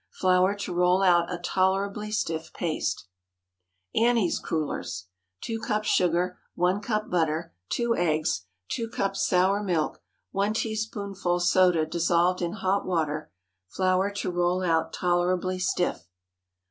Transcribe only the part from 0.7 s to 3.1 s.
roll out a tolerably stiff paste.